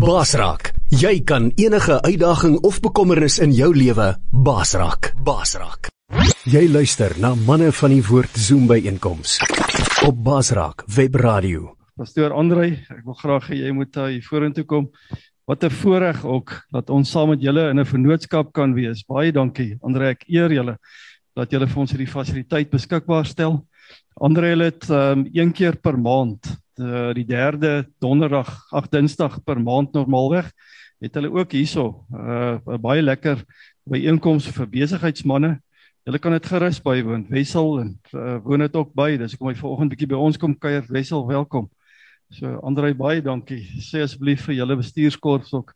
[0.00, 5.10] Basraak, jy kan enige uitdaging of bekommernis in jou lewe basraak.
[5.20, 5.90] Basraak.
[6.48, 9.34] Jy luister na manne van die woord Zoom by einkoms
[10.06, 11.74] op Basraak Web Radio.
[12.00, 14.88] Pastoor Andrei, ek wil graag hê jy moet hier vorentoe kom.
[15.44, 19.04] Wat 'n voorreg ook dat ons saam met julle in 'n vennootskap kan wees.
[19.04, 20.78] Baie dankie Andrei, ek eer julle
[21.36, 23.66] dat julle vir ons hierdie fasiliteit beskikbaar stel.
[24.16, 27.72] Andrei het um, een keer per maand, die, die derde
[28.02, 30.50] donderdag, ag Dinsdag per maand normaalweg,
[31.00, 33.44] het hulle ook hierso 'n uh, baie lekker
[33.88, 35.58] byeenkoms vir besigheidsmande.
[36.04, 37.26] Julle kan dit gerus bywoon.
[37.28, 39.16] Wessel en uh, woon dit ook by.
[39.16, 40.84] Dis kom hy vanoggend bietjie by ons kom kuier.
[40.88, 41.70] Wessel, welkom.
[42.30, 43.62] So Andrei, baie dankie.
[43.80, 45.74] Sê asseblief vir julle bestuurskorps ook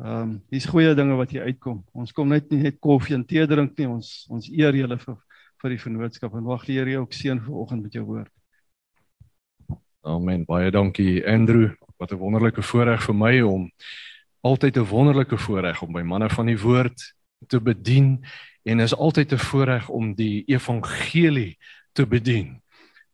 [0.00, 1.82] Ehm um, dis goeie dinge wat hier uitkom.
[1.92, 3.88] Ons kom net nie net koffie en tee drink nie.
[3.90, 5.16] Ons ons eer julle vir
[5.60, 8.30] vir die vennootskap en wag leer jy ook seën vanoggend met jou woord.
[10.02, 10.46] Amen.
[10.48, 11.74] Baie dankie Andrew.
[11.96, 13.70] Wat 'n wonderlike voorreg vir my om
[14.40, 17.14] altyd 'n wonderlike voorreg om by manne van die woord
[17.46, 18.24] te bedien
[18.62, 21.58] en is altyd 'n voorreg om die evangelie
[21.92, 22.62] te bedien.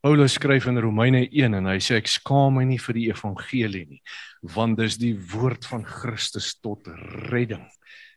[0.00, 3.86] Paulus skryf in Romeine 1 en hy sê ek skaam my nie vir die evangelie
[3.88, 4.02] nie
[4.40, 6.86] want dis die woord van Christus tot
[7.30, 7.66] redding.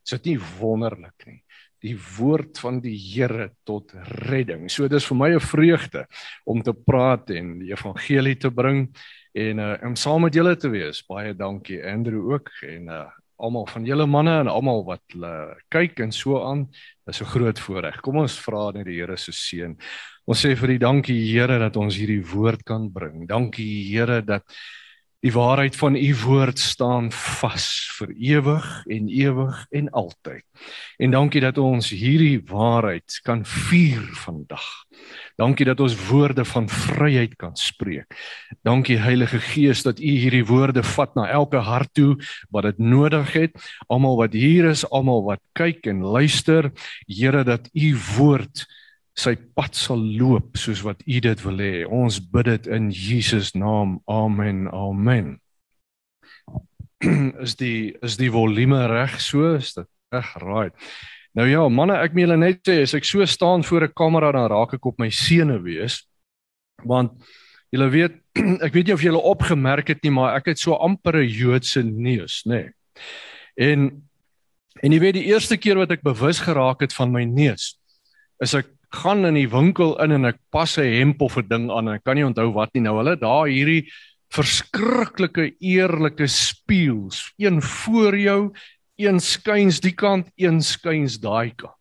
[0.05, 1.43] Is dit nie wonderlik nie?
[1.83, 3.93] Die woord van die Here tot
[4.29, 4.67] redding.
[4.69, 6.05] So dis vir my 'n vreugde
[6.45, 8.89] om te praat en die evangelie te bring
[9.33, 11.03] en uh, om saam met julle te wees.
[11.07, 13.07] Baie dankie Andrew ook en uh,
[13.39, 16.67] almal van julle manne en almal wat uh, kyk en so aan.
[17.05, 18.01] Dis 'n groot voorreg.
[18.01, 19.77] Kom ons vra net die Here se seën.
[20.25, 23.27] Ons sê vir die dankie Here dat ons hierdie woord kan bring.
[23.27, 24.43] Dankie Here dat
[25.19, 27.65] Die waarheid van u woord staan vas
[27.97, 30.45] vir ewig en ewig en altyd.
[30.97, 34.63] En dankie dat ons hierdie waarheid kan vier vandag.
[35.35, 38.15] Dankie dat ons woorde van vryheid kan spreek.
[38.63, 42.15] Dankie Heilige Gees dat u hierdie woorde vat na elke hart toe
[42.49, 43.59] wat dit nodig het.
[43.87, 46.71] Almal wat hier is, almal wat kyk en luister,
[47.07, 48.67] Here dat u woord
[49.19, 51.73] sy pad sal loop soos wat U dit wil hê.
[51.85, 53.99] Ons bid dit in Jesus naam.
[54.07, 54.67] Amen.
[54.71, 55.37] Amen.
[57.45, 59.55] is die is die volume reg so?
[59.57, 60.31] Is dit reg?
[60.43, 60.75] Right.
[61.37, 64.31] Nou ja, manne, ek moet julle net sê as ek so staan voor 'n kamera
[64.35, 66.01] dan raak ek op my sene wees.
[66.83, 67.13] Want
[67.71, 68.15] julle weet,
[68.65, 71.83] ek weet nie of julle opgemerk het nie, maar ek het so amper 'n Joodse
[71.83, 72.63] neus, nê.
[72.63, 72.69] Nee.
[73.55, 74.03] En
[74.79, 77.75] en jy weet die eerste keer wat ek bewus geraak het van my neus,
[78.39, 81.69] is ek gaan in die winkel in en ek pas 'n hemp of 'n ding
[81.71, 82.81] aan en ek kan nie onthou wat nie.
[82.81, 83.89] Nou hulle daar hierdie
[84.33, 88.51] verskriklike eerlike spieëls een voor jou
[88.97, 91.75] een skuins die kant een skuins daai kant.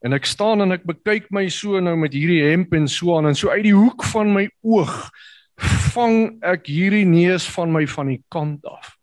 [0.00, 3.26] En ek staan en ek bekyk my so nou met hierdie hemp en so aan
[3.26, 5.10] en so uit die hoek van my oog
[5.92, 8.96] vang ek hierdie neus van my van die kant af.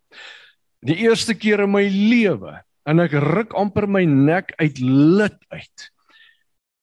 [0.82, 5.90] Die eerste keer in my lewe en ek ruk amper my nek uit lid uit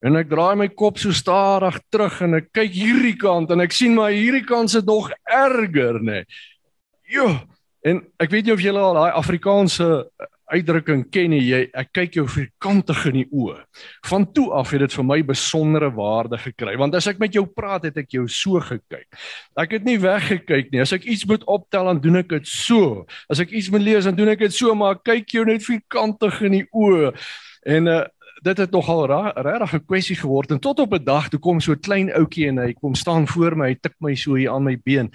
[0.04, 3.74] En ek draai my kop so stadig terug en ek kyk hierdie kant en ek
[3.74, 6.22] sien maar hierdie kant se nog erger nê.
[6.22, 6.26] Nee.
[7.16, 7.30] Jo,
[7.86, 9.88] en ek weet nie of julle al daai Afrikaanse
[10.52, 11.42] uitdrukking ken nie.
[11.48, 13.58] Jy ek kyk jou vierkantig in die oë.
[14.10, 17.46] Van toe af het dit vir my besondere waarde gekry want as ek met jou
[17.50, 19.08] praat het ek jou so gekyk.
[19.62, 20.84] Ek het nie weggekyk nie.
[20.84, 23.06] As ek iets moet optel dan doen ek dit so.
[23.32, 25.66] As ek iets moet lees dan doen ek dit so maar ek kyk jou net
[25.66, 27.14] vierkantig in die oë.
[27.66, 28.04] En uh,
[28.46, 31.72] dit het nogal regtig 'n kwessie geword en tot op 'n dag toe kom so
[31.72, 34.64] 'n klein ouetjie en hy kom staan voor my, hy tik my so hier aan
[34.64, 35.12] my been.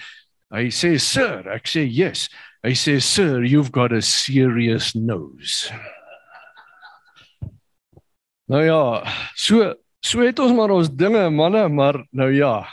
[0.51, 2.29] Hy sê, "Sir," ek sê, "Yes."
[2.63, 5.71] Hy sê, "Sir, you've got a serious nose."
[8.49, 9.05] Nou ja,
[9.35, 12.67] so so het ons maar ons dinge, manne, maar nou ja,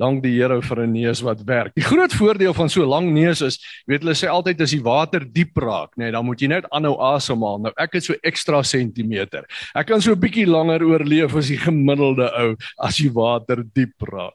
[0.00, 1.74] dank die Here vir 'n neus wat werk.
[1.74, 5.20] Die groot voordeel van so lank neus is, weet hulle sê altyd as die water
[5.20, 7.58] diep raak, nê, nee, dan moet jy net aanhou asemhaal.
[7.58, 9.44] Nou ek het so ekstra sentimeter.
[9.74, 13.94] Ek kan so 'n bietjie langer oorleef as die gemiddelde ou as die water diep
[14.00, 14.34] raak.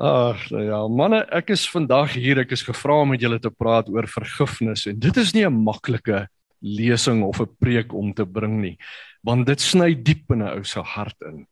[0.00, 3.50] Ag, nou ja, manne, ek is vandag hier, ek is gevra om met julle te
[3.50, 6.26] praat oor vergifnis en dit is nie 'n maklike
[6.62, 8.78] lesing of 'n preek om te bring nie,
[9.22, 11.46] want dit sny diep in 'n ou se hart in.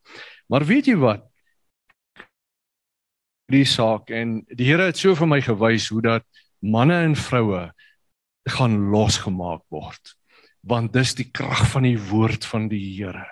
[0.49, 1.29] Maar weet jy wat?
[3.49, 6.25] Die saak en die Here het so vir my gewys hoe dat
[6.61, 7.69] manne en vroue
[8.49, 10.15] gaan losgemaak word
[10.69, 13.25] want dis die krag van die woord van die Here.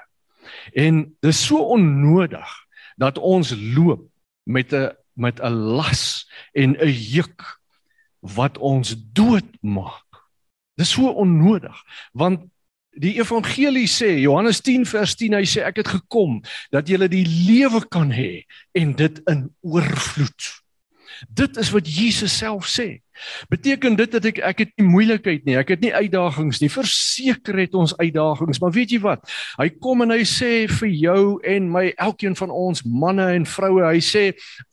[0.72, 2.48] En dis so onnodig
[2.96, 4.06] dat ons loop
[4.48, 7.60] met 'n met 'n las en 'n juk
[8.20, 10.08] wat ons doodmaak.
[10.76, 11.76] Dis so onnodig
[12.12, 12.48] want
[12.96, 16.38] Die evangelie sê Johannes 10 vers 10 hy sê ek het gekom
[16.72, 18.46] dat julle die lewe kan hê
[18.76, 20.52] en dit in oorvloed.
[21.28, 23.02] Dit is wat Jesus self sê.
[23.48, 26.70] Beteken dit dat ek ek het nie moeilikheid nie, ek het nie uitdagings nie.
[26.72, 29.24] Verseker het ons uitdagings, maar weet jy wat?
[29.58, 33.84] Hy kom en hy sê vir jou en my, elkeen van ons manne en vroue,
[33.86, 34.24] hy sê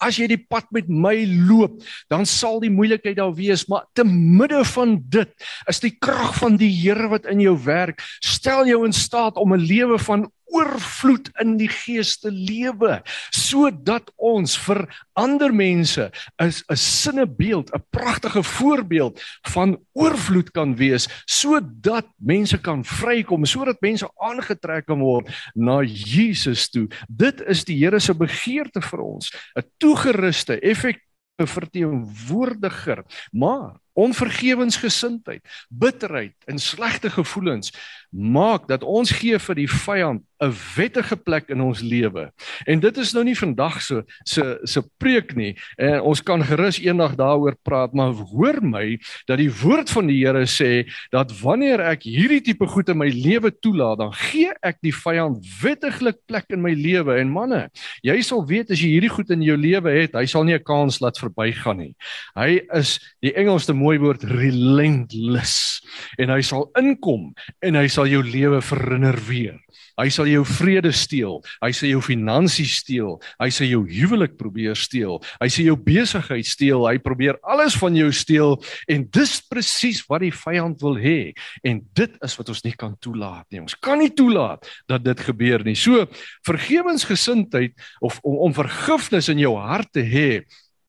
[0.04, 1.16] as jy die pad met my
[1.48, 1.82] loop,
[2.12, 6.58] dan sal die moeilikheid daar wees, maar te midde van dit is die krag van
[6.60, 8.02] die Here wat in jou werk.
[8.24, 13.00] Stel jou in staat om 'n lewe van oorvloed in die gees te lewe
[13.34, 14.84] sodat ons vir
[15.20, 16.10] ander mense
[16.42, 19.22] is 'n sinnebeeld, 'n pragtige voorbeeld
[19.54, 26.70] van oorvloed kan wees sodat mense kan vrykom, sodat mense aangetrek kan word na Jesus
[26.70, 26.88] toe.
[27.08, 36.36] Dit is die Here se begeerte vir ons, 'n toegeruste, effektiewe verteenwoordiger, maar onvergewensgesindheid, bitterheid
[36.46, 37.74] en slegte gevoelens
[38.14, 42.28] maak dat ons gee vir die vyand 'n wettige plek in ons lewe.
[42.68, 45.54] En dit is nou nie vandag se se se preek nie.
[45.78, 48.98] En ons kan gerus eendag daaroor praat, maar hoor my
[49.30, 53.10] dat die woord van die Here sê dat wanneer ek hierdie tipe goed in my
[53.10, 57.18] lewe toelaat, dan gee ek die vyand wettiglik plek in my lewe.
[57.20, 57.70] En manne,
[58.04, 60.64] jy sal weet as jy hierdie goed in jou lewe het, hy sal nie 'n
[60.64, 61.96] kans laat verbygaan nie.
[62.36, 65.82] Hy is die Engelse mooi woord relentless
[66.18, 69.60] en hy sal inkom en hy sal jou lewe verrinner weer.
[70.00, 74.78] Hy sal jou vrede steel, hy sal jou finansies steel, hy sal jou huwelik probeer
[74.80, 78.58] steel, hy sal jou besigheid steel, hy probeer alles van jou steel
[78.90, 82.98] en dis presies wat die vyand wil hê en dit is wat ons nie kan
[83.06, 83.62] toelaat nie.
[83.62, 85.78] Ons kan nie toelaat dat dit gebeur nie.
[85.78, 86.08] So
[86.50, 90.42] vergewensgesindheid of om, om vergifnis in jou hart te hê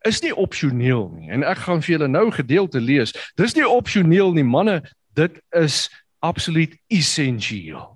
[0.04, 1.30] is nie opsioneel nie.
[1.32, 3.14] En ek gaan vir julle nou gedeelte lees.
[3.40, 4.80] Dis nie opsioneel nie, manne,
[5.16, 5.86] dit is
[6.24, 7.92] absoluut essensieel.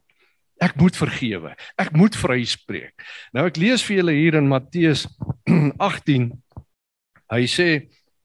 [0.59, 1.55] Ek moet vergewe.
[1.79, 3.07] Ek moet vryspreek.
[3.33, 5.07] Nou ek lees vir julle hier in Matteus
[5.79, 6.33] 18.
[7.33, 7.69] Hy sê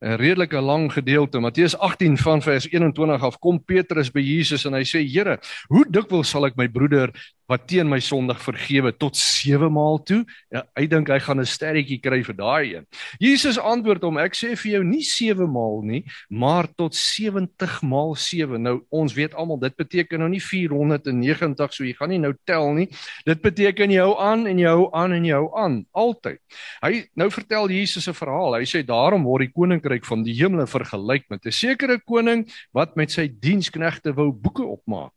[0.04, 4.76] 'n redelike lang gedeelte Matteus 18 van vers 21 af kom Petrus by Jesus en
[4.76, 5.38] hy sê Here,
[5.72, 7.14] hoe dikwels sal ek my broeder
[7.52, 10.22] wat teen my sondig vergewe tot 7 maal toe.
[10.54, 12.86] Ja, hy dink hy gaan 'n sterretjie kry vir daai een.
[13.20, 18.16] Jesus antwoord hom: Ek sê vir jou nie 7 maal nie, maar tot 70 maal
[18.16, 18.62] 7.
[18.62, 22.74] Nou ons weet almal dit beteken nou nie 490, so jy gaan nie nou tel
[22.74, 22.88] nie.
[23.26, 26.40] Dit beteken jy hou aan en jy hou aan en jy hou aan altyd.
[26.82, 28.56] Hy nou vertel Jesus 'n verhaal.
[28.56, 32.96] Hy sê daarom word die koninkryk van die hemele vergelyk met 'n sekere koning wat
[32.96, 35.12] met sy diensknegte wou boeke opmaak.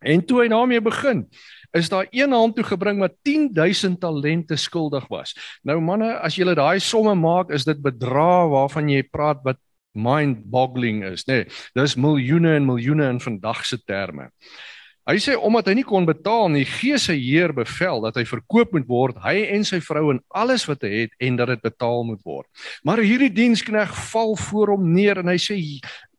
[0.00, 1.26] En toe hy daarmee begin,
[1.76, 5.34] is daar een hand toe gebring wat 10000 talente skuldig was.
[5.62, 9.60] Nou manne, as julle daai somme maak, is dit bedrae waarvan jy praat wat
[9.92, 11.44] mind-boggling is, nê.
[11.44, 14.30] Nee, dis miljoene en miljoene in vandag se terme.
[15.10, 18.76] Hy sê omdat hy nie kon betaal nie, gee sy heer bevel dat hy verkoop
[18.76, 22.04] moet word, hy en sy vrou en alles wat hy het en dat dit betaal
[22.06, 22.46] moet word.
[22.86, 25.56] Maar hierdie dienskneg val voor hom neer en hy sê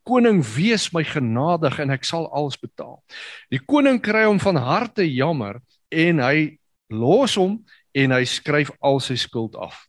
[0.04, 3.02] koning wees my genadig en ek sal alles betaal.
[3.50, 5.60] Die koning kry hom van harte jammer
[5.90, 6.58] en hy
[6.92, 7.60] los hom
[7.92, 9.86] en hy skryf al sy skuld af.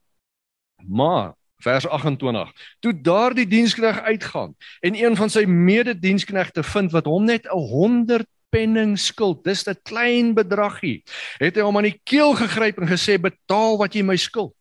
[0.84, 1.34] Maar
[1.64, 2.52] vers 28.
[2.84, 8.28] Toe daardie dienskneg uitgaan en een van sy medediensknegte vind wat hom net 'n 100
[8.54, 11.04] penning skuld, dis 'n klein bedragie,
[11.40, 14.54] het hy hom aan die keel gegryp en gesê betaal wat jy my skuld.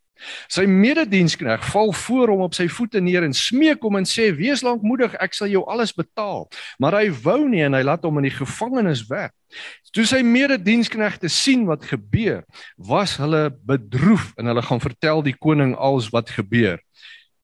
[0.52, 4.62] Sy mededienskneg val voor hom op sy voete neer en smeek hom en sê: "Wees
[4.62, 6.48] lankmoedig, ek sal jou alles betaal."
[6.78, 9.34] Maar hy wou nie en hy laat hom in die gevangenis werk.
[9.92, 12.44] Toe sy medediensknegte sien wat gebeur,
[12.76, 16.80] was hulle bedroef en hulle gaan vertel die koning alles wat gebeur.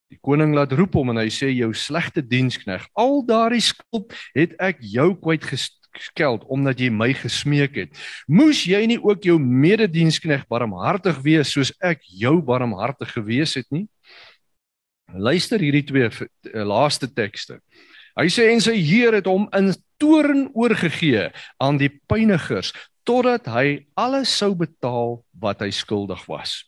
[0.08, 4.54] Die koning laat roep hom en hy sê: "Jou slegte dienskneg, al daardie skuld het
[4.58, 7.92] ek jou kwyt gestuur skeld omdat jy my gesmeek het.
[8.26, 13.86] Moes jy nie ook jou mededienskneg barmhartig wees soos ek jou barmhartig gewees het nie?
[15.08, 17.60] Luister hierdie twee eh, laaste tekste.
[18.18, 21.28] Hy sê en sy Heer het hom in toorn oorgegee
[21.62, 22.72] aan die pynigers
[23.08, 26.60] totdat hy alles sou betaal wat hy skuldig was.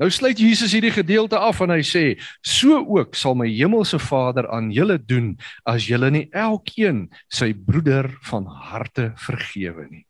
[0.00, 2.04] Nou sluit Jesus hierdie gedeelte af en hy sê:
[2.40, 8.08] "So ook sal my hemelse Vader aan julle doen as julle nie elkeen sy broeder
[8.24, 10.06] van harte vergewe nie."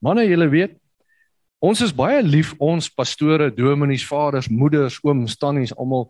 [0.00, 0.78] Manne, julle weet,
[1.60, 6.08] ons is baie lief ons pastore, dominees, vaders, moeders, ooms, tannies, almal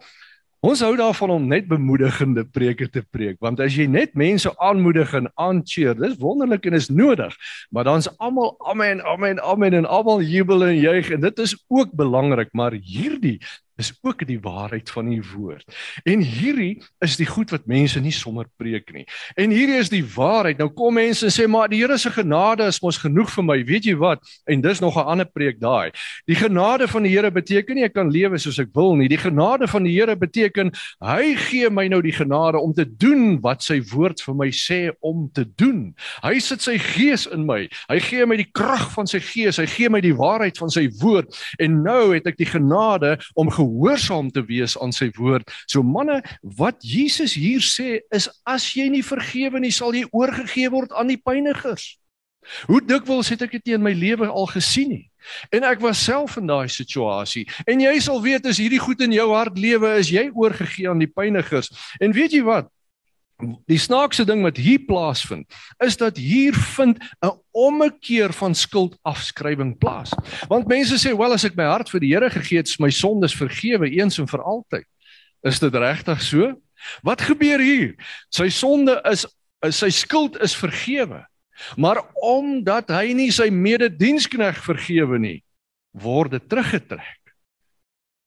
[0.62, 5.10] Ons hou daarvan om net bemoedigende preke te preek, want as jy net mense aanmoedig
[5.18, 7.34] en aancheer, dis wonderlik en is nodig,
[7.74, 11.90] maar dan's almal amen, amen, amen en almal jubel en juig en dit is ook
[11.98, 13.40] belangrik, maar hierdie
[13.82, 15.66] is ook die waarheid van die woord.
[16.08, 19.04] En hierdie is die goed wat mense nie sommer preek nie.
[19.36, 20.60] En hierdie is die waarheid.
[20.62, 23.58] Nou kom mense en sê maar die Here se genade is mos genoeg vir my.
[23.66, 24.22] Weet jy wat?
[24.46, 25.90] En dis nog 'n ander preek daai.
[26.26, 29.08] Die genade van die Here beteken nie ek kan lewe soos ek wil nie.
[29.08, 33.40] Die genade van die Here beteken hy gee my nou die genade om te doen
[33.40, 35.94] wat sy woord vir my sê om te doen.
[36.22, 37.68] Hy sit sy gees in my.
[37.88, 39.56] Hy gee my die krag van sy gees.
[39.56, 41.34] Hy gee my die waarheid van sy woord.
[41.58, 45.48] En nou het ek die genade om gehoorsaam te wees aan sy woord.
[45.66, 46.20] So manne,
[46.58, 51.12] wat Jesus hier sê is as jy nie vergewe nie, sal jy oorgegee word aan
[51.12, 51.96] die pynigers.
[52.66, 55.04] Hoe dikwels het ek dit in my lewe al gesien nie.
[55.54, 57.44] En ek was self in daai situasie.
[57.70, 61.02] En jy sal weet as hierdie goed in jou hart lewe is jy oorgegee aan
[61.02, 61.70] die pynigers.
[62.02, 62.70] En weet jy wat?
[63.66, 65.50] Die snaakse ding wat hier plaasvind
[65.82, 70.12] is dat hier vind 'n ommekeer van skuldafskrywing plaas.
[70.48, 72.90] Want mense sê, "Wel as ek my hart vir die Here gegee het, is my
[72.90, 74.86] sondes vergewe eens en vir altyd."
[75.42, 76.54] Is dit regtig so?
[77.02, 77.94] Wat gebeur hier?
[78.30, 79.26] Sy sonde is
[79.70, 81.26] sy skuld is vergewe.
[81.76, 85.42] Maar omdat hy nie sy mededienskneg vergewe nie,
[85.94, 87.21] word dit teruggetrek.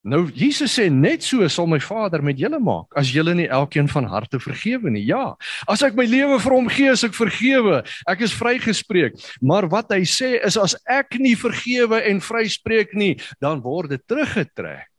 [0.06, 3.88] Nou Jesus sê net so sal my Vader met julle maak as julle nie elkeen
[3.90, 5.02] van harte vergewe nie.
[5.10, 5.34] Ja,
[5.72, 7.80] as ek my lewe vir hom gee, as ek vergewe,
[8.12, 9.18] ek is vrygespreek.
[9.42, 14.06] Maar wat hy sê is as ek nie vergewe en vryspreek nie, dan word dit
[14.06, 14.92] teruggetrek.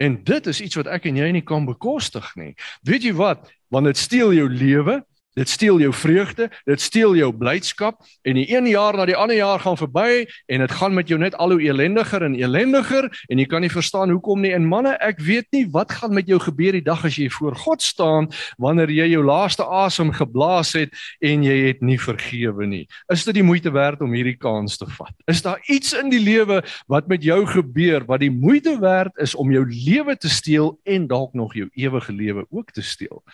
[0.00, 2.54] En dit is iets wat ek en jy nie kan bekostig nie.
[2.88, 3.44] Weet jy wat?
[3.68, 8.44] Want dit steel jou lewe, Dit steel jou vreugde, dit steel jou blydskap en die
[8.52, 11.54] een jaar na die ander jaar gaan verby en dit gaan met jou net al
[11.54, 14.52] hoe elendiger en elendiger en jy kan nie verstaan hoekom nie.
[14.52, 17.56] En manne, ek weet nie wat gaan met jou gebeur die dag as jy voor
[17.56, 18.28] God staan
[18.60, 20.92] wanneer jy jou laaste asem geblaas het
[21.24, 22.84] en jy het nie vergewe nie.
[23.08, 25.16] Is dit die moeite werd om hierdie kans te vat?
[25.32, 26.60] Is daar iets in die lewe
[26.92, 31.08] wat met jou gebeur wat die moeite werd is om jou lewe te steel en
[31.08, 33.24] dalk nog jou ewige lewe ook te steel?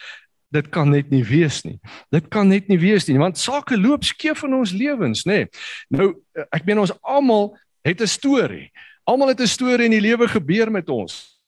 [0.51, 1.77] Dit kan net nie wees nie.
[2.15, 5.45] Dit kan net nie wees nie, want sake loop skeef in ons lewens, nê.
[5.93, 6.15] Nou
[6.55, 7.53] ek meen ons almal
[7.85, 8.71] het 'n storie.
[9.05, 11.39] Almal het 'n storie in die lewe gebeur met ons.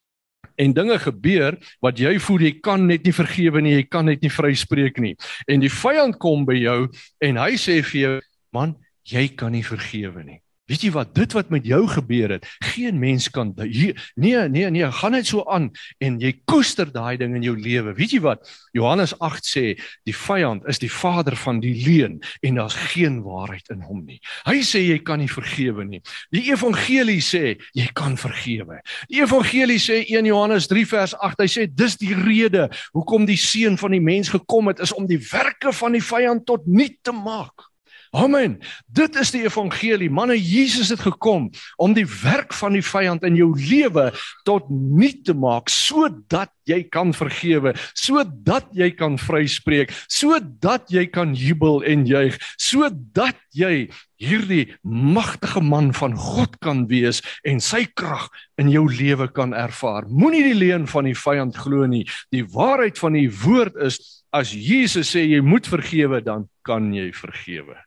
[0.57, 4.21] En dinge gebeur wat jy voel jy kan net nie vergewe nie, jy kan net
[4.21, 5.17] nie vryspreek nie.
[5.49, 6.89] En die vyand kom by jou
[7.21, 8.21] en hy sê vir jou,
[8.53, 10.41] man, jy kan nie vergewe nie.
[10.71, 14.71] Weet jy wat dit wat met jou gebeur het, geen mens kan hier nee nee
[14.71, 17.95] nee, gaan net so aan en jy koester daai ding in jou lewe.
[17.99, 18.47] Weet jy wat?
[18.77, 19.65] Johannes 8 sê
[20.07, 24.21] die vyand is die vader van die leuen en daar's geen waarheid in hom nie.
[24.47, 26.03] Hy sê jy kan nie vergewe nie.
[26.31, 28.79] Die evangelie sê jy kan vergewe.
[29.11, 33.39] Die evangelie sê 1 Johannes 3 vers 8, hy sê dis die rede hoekom die
[33.41, 36.95] seun van die mens gekom het is om die werke van die vyand tot nul
[37.03, 37.70] te maak.
[38.11, 38.57] Amen.
[38.91, 40.09] Dit is die evangelie.
[40.11, 41.45] Manne, Jesus het gekom
[41.79, 44.09] om die werk van die vyand in jou lewe
[44.49, 51.37] tot nul te maak sodat jy kan vergewe, sodat jy kan vryspreek, sodat jy kan
[51.39, 53.87] jubel en juig, sodat jy
[54.21, 58.27] hierdie magtige man van God kan wees en sy krag
[58.59, 60.09] in jou lewe kan ervaar.
[60.11, 62.03] Moenie die leuen van die vyand glo nie.
[62.35, 64.01] Die waarheid van die woord is
[64.35, 67.79] as Jesus sê jy moet vergewe, dan kan jy vergewe.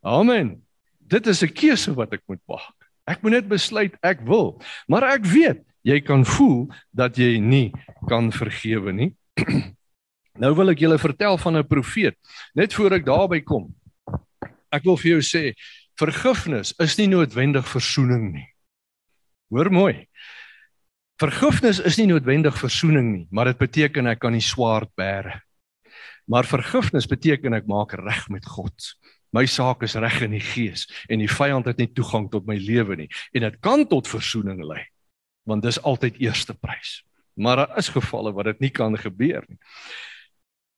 [0.00, 0.62] Amen.
[0.98, 2.76] Dit is 'n keuse wat ek moet maak.
[3.06, 4.60] Ek moet net besluit ek wil.
[4.88, 7.72] Maar ek weet jy kan voel dat jy nie
[8.08, 9.16] kan vergewe nie.
[10.42, 12.16] nou wil ek julle vertel van 'n profeet
[12.54, 13.74] net voor ek daarby kom.
[14.72, 15.54] Ek wil vir jou sê
[15.98, 18.48] vergifnis is nie noodwendig verzoening nie.
[19.50, 20.06] Hoor mooi.
[21.20, 25.42] Vergifnis is nie noodwendig verzoening nie, maar dit beteken ek kan die swaard bære.
[26.30, 28.72] Maar vergifnis beteken ek maak reg met God.
[29.32, 32.56] My saak is reg in die gees en die vyand het nie toegang tot my
[32.58, 34.82] lewe nie en dit kan tot verzoening lei.
[35.48, 37.00] Want dis altyd eerste prys.
[37.34, 39.58] Maar daar is gevalle wat dit nie kan gebeur nie.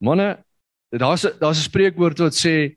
[0.03, 0.45] Manne,
[0.91, 2.77] daar's daar's 'n spreekwoord wat sê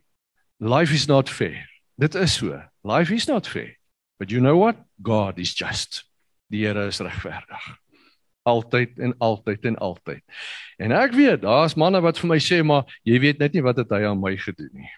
[0.60, 1.70] life is not fair.
[1.98, 2.62] Dit is so.
[2.84, 3.76] Life is not fair.
[4.18, 4.76] But you know what?
[5.02, 6.06] God is just.
[6.52, 7.80] Die Here is regverdig.
[8.44, 10.22] Altyd en altyd en altyd.
[10.78, 13.78] En ek weet, daar's manne wat vir my sê, maar jy weet net nie wat
[13.82, 14.92] het hy aan my gedoen nie.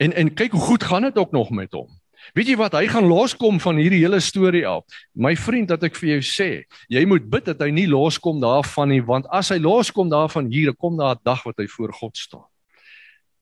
[0.00, 1.88] En en kyk hoe goed gaan dit ook nog met hom.
[2.36, 4.84] Weet jy wat, hy gaan loskom van hierdie hele storie af.
[5.12, 6.48] My vriend, dat ek vir jou sê,
[6.92, 10.72] jy moet bid dat hy nie loskom daarvan nie, want as hy loskom daarvan hier,
[10.76, 12.48] kom daar 'n dag wat hy voor God staan.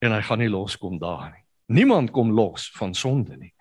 [0.00, 1.45] En hy gaan nie loskom daar nie.
[1.69, 3.53] Niemand kom los van sonde nie.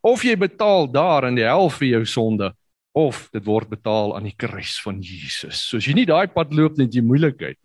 [0.00, 2.54] Of jy betaal daar in die hel vir jou sonde
[2.92, 5.68] of dit word betaal aan die kruis van Jesus.
[5.68, 7.58] So as jy nie daai pad loop net jy moeilikheid.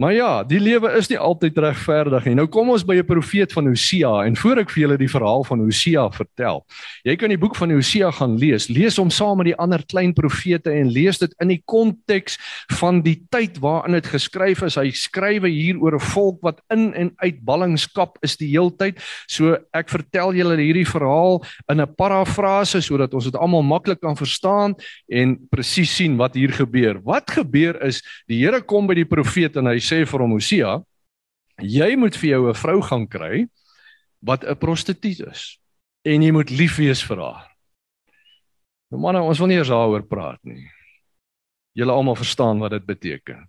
[0.00, 2.34] Maar ja, die lewe is nie altyd regverdig nie.
[2.38, 5.44] Nou kom ons by 'n profeet van Hosea en voor ek vir julle die verhaal
[5.44, 6.64] van Hosea vertel.
[7.04, 8.68] Jy kan die boek van Hosea gaan lees.
[8.68, 12.38] Lees hom saam met die ander klein profete en lees dit in die konteks
[12.80, 14.76] van die tyd waarin dit geskryf is.
[14.76, 18.98] Hy skrywe hier oor 'n volk wat in en uit ballingskap is die heeltyd.
[19.28, 24.16] So ek vertel julle hierdie verhaal in 'n parafrase sodat ons dit almal maklik kan
[24.16, 24.74] verstaan
[25.10, 26.98] en presies sien wat hier gebeur.
[27.04, 30.80] Wat gebeur is die Here kom by die profeet en hy sê vir hom Hosea,
[31.60, 33.46] jy moet vir jou 'n vrou gaan kry
[34.22, 35.58] wat 'n prostituut is
[36.04, 37.50] en jy moet lief wees vir haar.
[38.90, 40.68] Nou manne, ons wil nie eers daaroor praat nie.
[41.72, 43.48] Julle almal verstaan wat dit beteken.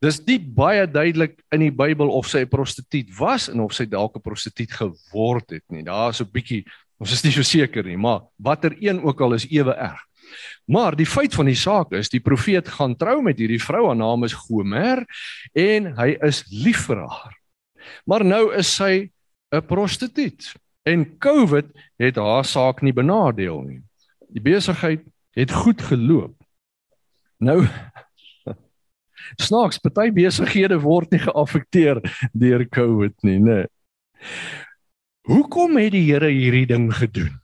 [0.00, 3.86] Dis nie baie duidelik in die Bybel of sy 'n prostituut was en of sy
[3.86, 5.82] dalk 'n prostituut geword het nie.
[5.82, 6.64] Daar's 'n bietjie,
[7.00, 10.00] ons is nie so seker nie, maar watter een ook al is ewe erg.
[10.66, 13.98] Maar die feit van die saak is die profeet gaan trou met hierdie vrou, haar
[13.98, 15.04] naam is Gomer
[15.52, 17.34] en hy is lief vir haar.
[18.08, 19.10] Maar nou is sy
[19.52, 20.54] 'n prostituut
[20.84, 21.68] en COVID
[22.00, 23.82] het haar saak nie benadeel nie.
[24.28, 25.04] Die besigheid
[25.36, 26.34] het goed geloop.
[27.38, 27.66] Nou
[29.46, 32.00] snaaks, party besighede word nie geaffekteer
[32.32, 33.64] deur COVID nie, né?
[35.24, 37.43] Hoekom het die Here hierdie ding gedoen?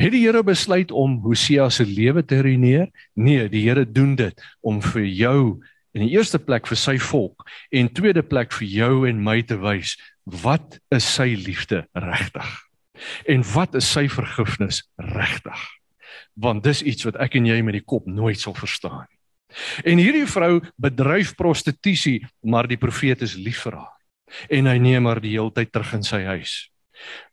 [0.00, 2.88] Het die Here besluit om Hosea se lewe te ruïneer?
[3.12, 5.60] Nee, die Here doen dit om vir jou
[5.92, 9.58] in die eerste plek vir sy volk en tweede plek vir jou en my te
[9.60, 12.48] wys wat is sy liefde regtig?
[13.28, 15.60] En wat is sy vergifnis regtig?
[16.40, 19.18] Want dis iets wat ek en jy met die kop nooit sal verstaan nie.
[19.84, 23.96] En hierdie vrou bedryf prostitusie, maar die profeet is lief vir haar.
[24.48, 26.71] En hy neem haar die hele tyd terug in sy huis.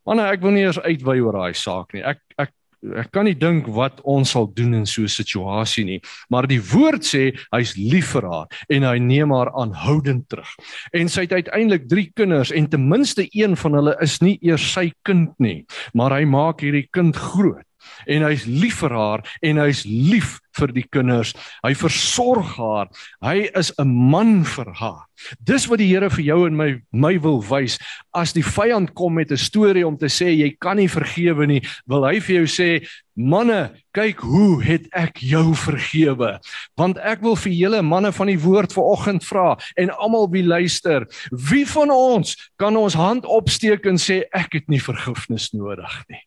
[0.06, 2.04] Manne, ek wil nie eers uitwy oor daai saak nie.
[2.04, 6.02] Ek ek ek kan nie dink wat ons sal doen in so 'n situasie nie,
[6.30, 10.48] maar die woord sê hy's lief vir haar en hy neem haar aanhoudend terug.
[10.94, 14.72] En sy het uiteindelik 3 kinders en ten minste een van hulle is nie eers
[14.74, 17.69] sy kind nie, maar hy maak hierdie kind groot
[18.08, 21.34] en hy's lief vir haar en hy's lief vir die kinders.
[21.64, 22.90] Hy versorg haar.
[23.24, 25.06] Hy is 'n man vir haar.
[25.44, 27.78] Dis wat die Here vir jou en my my wil wys.
[28.14, 31.62] As die vyand kom met 'n storie om te sê jy kan nie vergewe nie,
[31.88, 36.40] wil hy vir jou sê, "Manne, kyk hoe het ek jou vergewe."
[36.78, 41.06] Want ek wil vir julle manne van die woord vanoggend vra en almal wie luister,
[41.32, 46.22] wie van ons kan ons hand opsteek en sê ek het nie vergifnis nodig nie?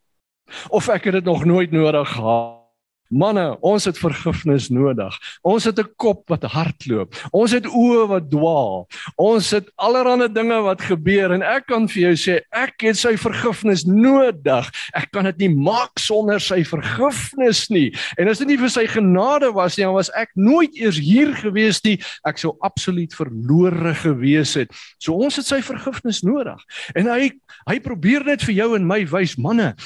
[0.69, 2.63] Of ek het dit nog nooit nodig gehad.
[3.13, 5.13] Manne, ons het vergifnis nodig.
[5.45, 7.13] Ons het 'n kop wat hardloop.
[7.31, 8.89] Ons het oë wat dwaal.
[9.17, 13.17] Ons het allerlei dinge wat gebeur en ek kan vir jou sê ek het sy
[13.17, 14.71] vergifnis nodig.
[14.95, 17.93] Ek kan dit nie maak sonder sy vergifnis nie.
[18.17, 21.35] En as dit nie vir sy genade was nie, dan was ek nooit eers hier
[21.35, 22.01] gewees nie.
[22.25, 24.73] Ek sou absoluut verlore gewees het.
[24.99, 26.61] So ons het sy vergifnis nodig.
[26.95, 27.31] En hy
[27.69, 29.77] hy probeer net vir jou en my wys, manne,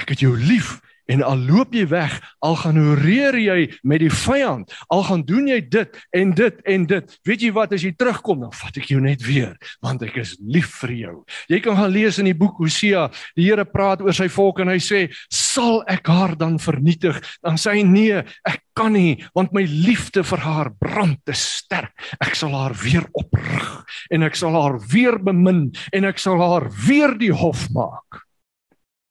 [0.00, 0.80] Ek het jou lief
[1.10, 5.50] en al loop jy weg, al gaan horeer jy met die vyand, al gaan doen
[5.50, 7.16] jy dit en dit en dit.
[7.28, 9.52] Weet jy wat as jy terugkom, dan vat ek jou net weer,
[9.84, 11.14] want ek is lief vir jou.
[11.52, 14.72] Jy kan gaan lees in die boek Hosea, die Here praat oor sy volk en
[14.72, 19.52] hy sê, "Sal ek haar dan vernietig?" Dan sê hy, "Nee, ek kan nie, want
[19.52, 21.92] my liefde vir haar brand te sterk.
[22.20, 26.70] Ek sal haar weer oprig en ek sal haar weer bemin en ek sal haar
[26.86, 28.24] weer die hof maak."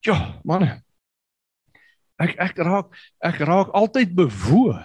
[0.03, 0.81] Ja, manne.
[2.21, 2.91] Ek ek raak
[3.23, 4.75] ek raak altyd bewoe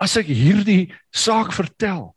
[0.00, 2.10] as ek hierdie saak vertel.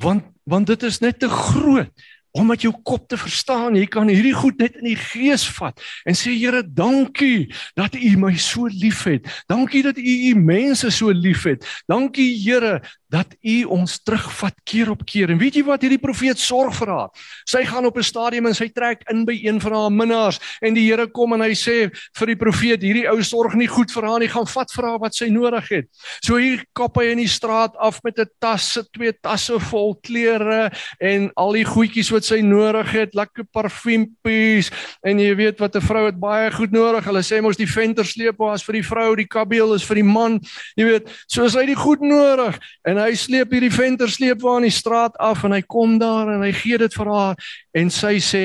[0.00, 1.90] Want want dit is net te groot
[2.36, 3.78] om met jou kop te verstaan.
[3.78, 8.12] Jy kan hierdie goed net in die gees vat en sê Here, dankie dat U
[8.20, 9.24] my so liefhet.
[9.48, 11.64] Dankie dat U U mense so liefhet.
[11.88, 12.82] Dankie Here
[13.12, 15.30] dat U ons terugvat keer op keer.
[15.30, 17.10] En weet jy wat hierdie profeet sorg vir haar?
[17.46, 20.74] Sy gaan op 'n stadium en sy trek in by een van haar minnaars en
[20.74, 24.02] die Here kom en hy sê vir die profeet hierdie ou sorg nie goed vir
[24.02, 25.86] haar nie, gaan vat vir haar wat sy nodig het.
[26.22, 29.94] So hier kap hy in die straat af met 'n tas, se twee tasse vol
[30.02, 34.70] klere en al die goedjies wat sy nodig het, lekker parfuumpies
[35.04, 37.04] en jy weet wat 'n vrou het baie goed nodig.
[37.04, 40.02] Hulle sê mos die venter sleep was vir die vrou, die kabeel is vir die
[40.02, 40.40] man.
[40.76, 42.58] Jy weet, so is hy die goed nodig
[42.96, 46.32] en hy sleep hierdie venter sleep waar in die straat af en hy kom daar
[46.32, 48.44] en hy gee dit vir haar en sy sê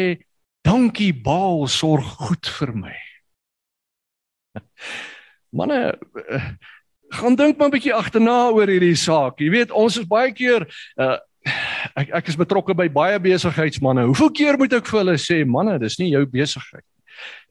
[0.68, 2.94] dankie Baal sorg goed vir my.
[5.58, 6.52] Manne eh,
[7.16, 9.40] gaan dink maar 'n bietjie agterna oor hierdie saak.
[9.40, 10.68] Jy weet ons is baie keer
[11.00, 11.18] uh,
[11.96, 14.08] ek ek is betrokke by baie besigheidsmense.
[14.12, 16.86] Hoeveel keer moet ek vir hulle sê manne, dis nie jou besigheid.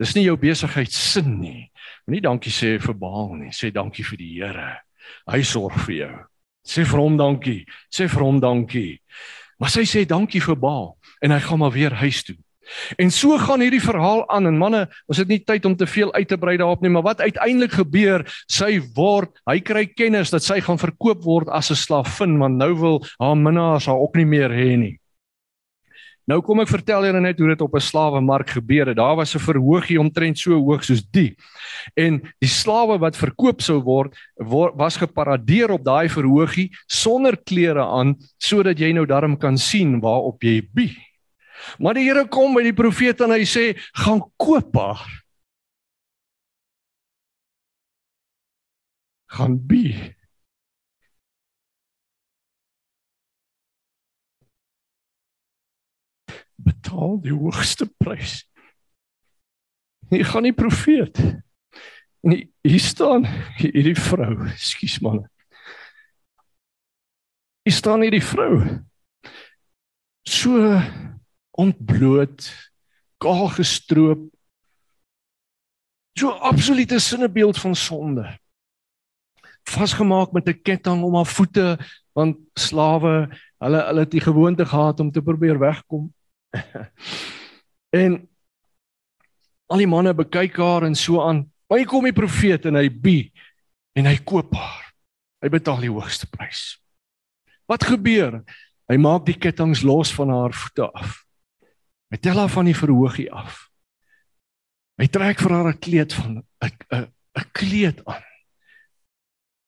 [0.01, 1.71] Dis nie jou besigheid sin nie.
[2.07, 3.53] Moenie dankie sê vir Baal nie.
[3.53, 4.83] Sê dankie vir die Here.
[5.31, 6.15] Hy sorg vir jou.
[6.67, 7.65] Sê vir hom dankie.
[7.93, 9.01] Sê vir hom dankie.
[9.61, 12.37] Maar sy sê dankie vir Baal en hy gaan maar weer huis toe.
[12.97, 16.13] En so gaan hierdie verhaal aan en manne, ons het nie tyd om te veel
[16.15, 20.47] uit te brei daarop nie, maar wat uiteindelik gebeur, sy word, hy kry kennis dat
[20.47, 24.27] sy gaan verkoop word as 'n slavin, want nou wil haar minnaars haar ook nie
[24.27, 25.01] meer hê nie.
[26.31, 28.97] Nou kom ek vertel julle net hoe dit op 'n slawemark gebeur het.
[28.97, 31.35] Daar was 'n verhoogie omtrent so hoog soos die.
[31.97, 37.83] En die slawe wat verkoop sou word, word was geparadeer op daai verhoogie sonder klere
[37.83, 40.97] aan sodat jy nou darm kan sien waarop jy bie.
[41.79, 45.25] Maar die Here kom by die profeet en hy sê: "Gaan koop haar."
[49.27, 50.15] Gaan bi.
[56.65, 58.43] Betaal die hoogste prys.
[60.11, 61.21] Jy gaan nie profeet.
[62.27, 63.25] Nee, hier staan
[63.61, 65.23] hierdie vrou, ekskuus man.
[67.65, 68.59] Hier staan hierdie vrou.
[70.29, 70.75] So
[71.61, 72.51] ontbloot,
[73.23, 74.27] kaal gestroop.
[76.19, 78.27] So absolute sinnebeeld van sonde.
[79.71, 81.79] Vasgemaak met 'n ketting om haar voete
[82.13, 86.11] want slawe, hulle hulle het die gewoonte gehad om te probeer wegkom.
[88.03, 88.19] en
[89.71, 91.45] al die manne bekyk haar en so aan.
[91.71, 93.19] Hier kom die profeet en hy bi
[93.99, 94.91] en hy koop haar.
[95.41, 96.81] Hy betaal die hoogste prys.
[97.71, 98.41] Wat gebeur?
[98.91, 101.21] Hy maak die kettinge los van haar voete af.
[102.11, 103.69] Hy tel haar van die verhoogie af.
[105.01, 107.07] Hy trek vir haar 'n kleed van 'n 'n
[107.39, 108.27] 'n kleed aan.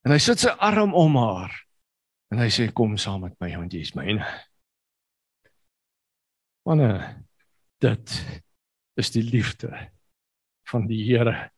[0.05, 1.55] En hy sit sy arm om haar
[2.33, 4.27] en hy sê kom saam met my want jy is myne.
[6.63, 7.25] Wanne
[7.83, 8.15] dit
[9.01, 9.71] is die liefde
[10.71, 11.51] van die Here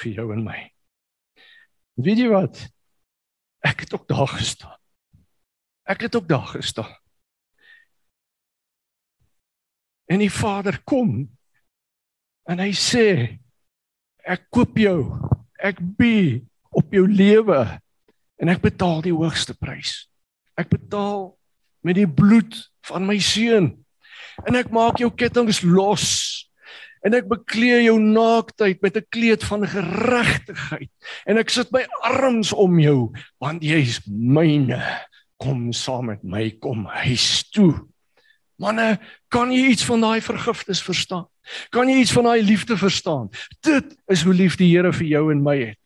[0.00, 0.58] vir jou en my.
[2.02, 2.60] Weet jy wat?
[3.64, 4.76] Ek het ook daar gestaan.
[5.88, 6.92] Ek het ook daar gestaan.
[10.04, 11.22] En die Vader kom
[12.44, 13.06] en hy sê
[14.24, 14.98] ek koop jou.
[15.56, 17.62] Ek bi op jou lewe
[18.40, 20.04] en ek betaal die hoogste prys.
[20.58, 21.32] Ek betaal
[21.84, 23.72] met die bloed van my seun.
[24.42, 26.08] En ek maak jou kettinge los.
[27.04, 30.90] En ek bekleë jou naaktheid met 'n kleed van geregtigheid.
[31.26, 34.80] En ek sit my arms om jou want jy is myne.
[35.36, 37.86] Kom saam met my kom huis toe.
[38.56, 41.26] Manne, kan jy iets van daai vergifnis verstaan?
[41.70, 43.28] Kan jy iets van daai liefde verstaan?
[43.60, 45.78] Dit is hoe lief die Here vir jou en my het.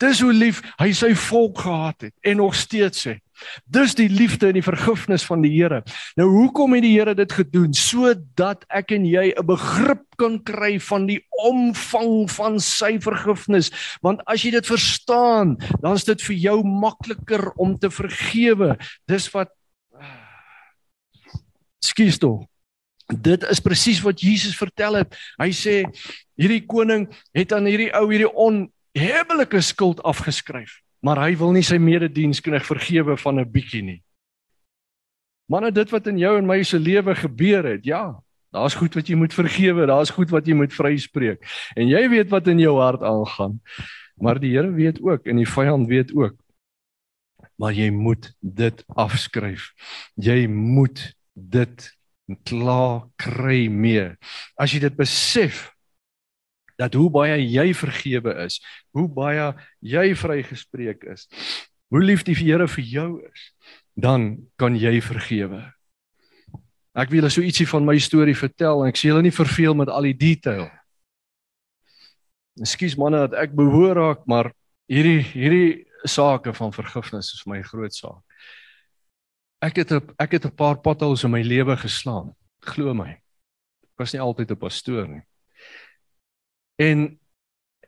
[0.00, 3.22] Dis hoe lief hy sy volk gehad het en nog steeds het.
[3.64, 5.82] Dis die liefde en die vergifnis van die Here.
[6.16, 7.74] Nou hoekom het die Here dit gedoen?
[7.74, 13.70] Sodat ek en jy 'n begrip kan kry van die omvang van sy vergifnis.
[14.02, 18.76] Want as jy dit verstaan, dan is dit vir jou makliker om te vergewe.
[19.06, 19.48] Dis wat
[21.86, 22.44] Skus tog.
[23.06, 25.14] Dit is presies wat Jesus vertel het.
[25.38, 25.76] Hy sê
[26.34, 31.78] hierdie koning het aan hierdie ou hierdie onhebbelike skuld afgeskryf, maar hy wil nie sy
[31.78, 34.02] mededienskneg vergewe van 'n bietjie nie.
[35.46, 38.18] Manne, dit wat in jou en my se lewe gebeur het, ja,
[38.50, 41.38] daar's goed wat jy moet vergewe, daar's goed wat jy moet vryspreek.
[41.76, 43.60] En jy weet wat in jou hart aangaan.
[44.16, 46.34] Maar die Here weet ook en die vyand weet ook.
[47.56, 49.72] Maar jy moet dit afskryf.
[50.14, 51.92] Jy moet dit
[52.42, 54.16] klaar kry mee.
[54.56, 55.75] As jy dit besef
[56.78, 58.60] dat hoe baie jy vergewe is,
[58.92, 61.26] hoe baie jy vrygespreek is,
[61.92, 63.50] hoe lief die Here vir jou is,
[63.96, 65.62] dan kan jy vergewe.
[66.96, 69.76] Ek wil julle so ietsie van my storie vertel en ek sê julle nie verveel
[69.76, 70.68] met al die detail.
[72.60, 74.48] Ekskuus manne dat ek behoor raak, maar
[74.88, 78.22] hierdie hierdie sake van vergifnis is my groot saak.
[79.64, 82.34] Ek het op, ek het 'n paar potholes in my lewe geslaan.
[82.60, 83.10] Glo my.
[83.10, 85.22] Ek was nie altyd 'n pastoor nie.
[86.76, 87.18] En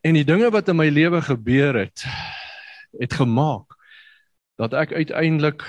[0.01, 2.05] en die dinge wat in my lewe gebeur het,
[3.03, 3.75] het gemaak
[4.61, 5.65] dat ek uiteindelik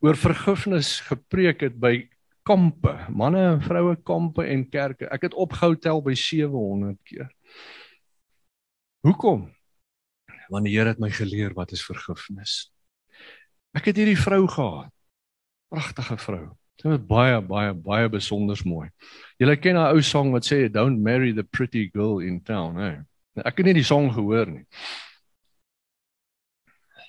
[0.00, 2.08] oor vergifnis gepreek het by
[2.48, 5.08] kampe, manne en vroue kampe en kerke.
[5.12, 7.28] Ek het opgehou tel by 700 keer.
[9.04, 9.50] Hoekom?
[10.48, 12.70] Want die Here het my geleer wat is vergifnis.
[13.76, 14.94] Ek het hierdie vrou gehad
[15.68, 16.46] pragtige vrou.
[16.78, 18.86] Sy was baie baie baie besonders mooi.
[19.42, 22.90] Jy ken daai ou song wat sê don't marry the pretty girl in town, hè.
[22.90, 23.44] Nee.
[23.46, 24.64] Ek het nie die song gehoor nie.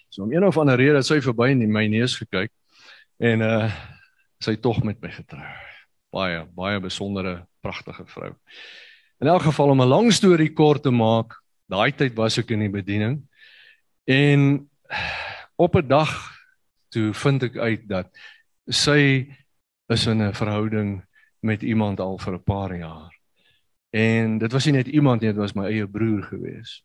[0.10, 2.52] So om een of ander rede het sy verby in my neus gekyk
[3.22, 3.70] en uh
[4.40, 5.48] sy tog met my getrou.
[6.16, 8.32] Baie baie besondere pragtige vrou.
[9.20, 11.36] In elk geval om 'n lang storie kort te maak,
[11.70, 13.22] daai tyd was ek in die bediening
[14.08, 14.70] en
[15.58, 16.10] op 'n dag
[16.90, 18.10] toe vind ek uit dat
[18.66, 19.28] sy
[19.90, 21.04] is in 'n verhouding
[21.40, 23.14] met iemand al vir 'n paar jaar.
[23.90, 26.84] En dit was nie net iemand nie, dit was my eie broer gewees.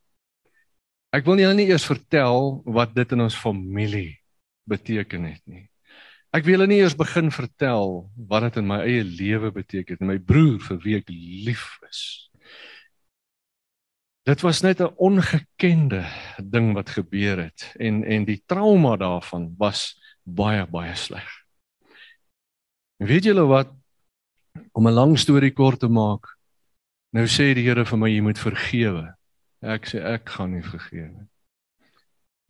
[1.13, 4.19] Ek wil julle nie eers vertel wat dit in ons familie
[4.67, 5.69] beteken het nie.
[6.33, 10.01] Ek wil julle nie eers begin vertel wat dit in my eie lewe beteken het,
[10.01, 12.01] my broer vir wie ek lief is.
[14.25, 16.03] Dit was net 'n ongekende
[16.41, 21.44] ding wat gebeur het en en die trauma daarvan was baie baie sleg.
[22.97, 23.71] Weet julle wat
[24.71, 26.37] om 'n lang storie kort te maak?
[27.11, 29.15] Nou sê die Here vir my jy moet vergewe.
[29.61, 31.27] Ek sê ek gaan nie vergewe nie.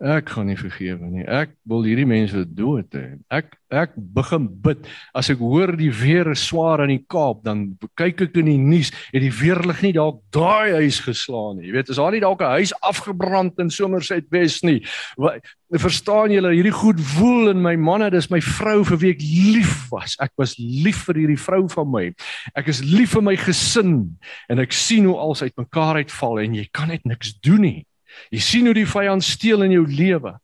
[0.04, 1.24] Ek kan nie vergewe nie.
[1.24, 3.14] Ek wil hierdie mense dood hê.
[3.32, 4.82] Ek ek begin bid.
[5.16, 7.64] As ek hoor die weer is swaar in die Kaap, dan
[7.96, 11.70] kyk ek in die nuus, het die weerlig nie dalk daai huis geslaan nie.
[11.70, 14.84] Jy weet, is daar nie dalk 'n huis afgebrand in Somerset Wes nie.
[15.16, 15.40] Wat
[15.72, 19.90] verstaan julle, hierdie goed woel in my manne, dis my vrou vir wie ek lief
[19.92, 20.16] was.
[20.20, 22.14] Ek was lief vir hierdie vrou van my.
[22.56, 24.18] Ek is lief vir my gesin
[24.50, 27.86] en ek sien hoe alles uitmekaar uitval en jy kan net niks doen nie.
[28.34, 30.36] Jy sien hoe die vyand steel in jou lewe.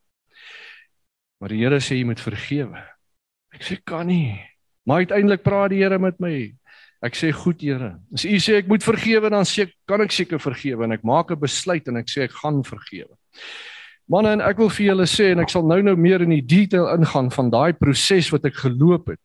[1.42, 2.82] Maar die Here sê jy moet vergewe.
[3.56, 4.38] Ek sê kan nie.
[4.86, 6.52] Maar uiteindelik praat die Here met my.
[7.02, 7.96] Ek sê goed Here.
[8.14, 11.04] As U sê ek moet vergewe dan sê ek kan ek seker vergewe en ek
[11.04, 13.16] maak 'n besluit en ek sê ek gaan vergewe.
[14.08, 16.88] Manne ek wil vir julle sê en ek sal nou nou meer in die detail
[16.94, 19.20] ingaan van daai proses wat ek geloop het.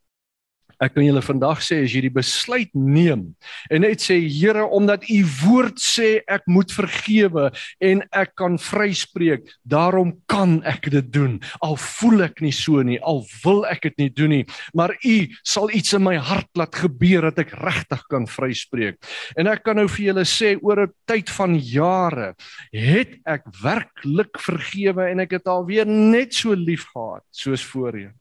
[0.83, 3.31] Ek kan julle vandag sê as jy die besluit neem
[3.73, 7.49] en net sê Here omdat u woord sê ek moet vergewe
[7.81, 11.39] en ek kan vryspreek, daarom kan ek dit doen.
[11.65, 14.45] Al voel ek nie so nie, al wil ek dit nie doen nie,
[14.77, 19.01] maar u sal iets in my hart laat gebeur dat ek regtig kan vryspreek.
[19.41, 22.35] En ek kan nou vir julle sê oor 'n tyd van jare
[22.73, 28.12] het ek werklik vergewe en ek het alweer net so lief gehad soos voorheen.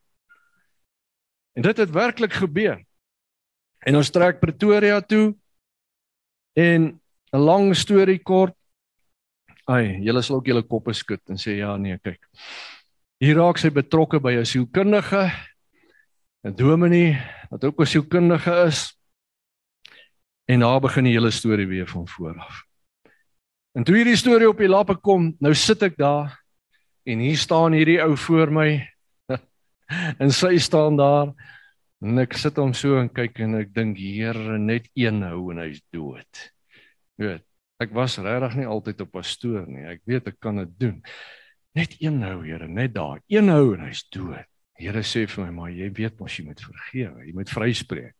[1.55, 2.83] En dit het werklik gebeur.
[3.85, 5.35] En ons trek Pretoria toe
[6.53, 6.99] en
[7.31, 8.55] 'n lang storie kort.
[9.65, 12.19] Ai, julle sal ook julle koppe skud en sê ja nee, kyk.
[13.19, 15.31] Hier raak sy betrokke by 'n sielkundige,
[16.43, 17.17] 'n dominee
[17.49, 18.99] wat ook 'n sielkundige is.
[20.45, 22.63] En daar begin die hele storie weer van voor af.
[23.73, 26.43] En toe hierdie storie op die lappe kom, nou sit ek daar
[27.03, 28.94] en hier staan hierdie ou voor my
[30.21, 31.33] en sy staan daar
[32.05, 35.61] en ek sit hom so en kyk en ek dink Here net een hou en
[35.63, 36.43] hy's dood.
[37.17, 37.45] Jy weet,
[37.81, 39.85] ek was regtig nie altyd op pastoor nie.
[39.95, 40.99] Ek weet ek kan dit doen.
[41.75, 43.23] Net een hou Here, net daar.
[43.31, 44.45] Een hou en hy's dood.
[44.79, 47.23] Here sê vir my, maar jy weet mos jy moet vergewe.
[47.23, 48.15] Jy moet vryspreek.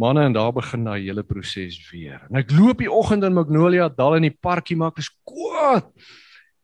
[0.00, 2.22] Manne en daar begin daai hele proses weer.
[2.30, 5.90] En ek loop die oggend in Magnolia Dal in die parkie maak is kwaad.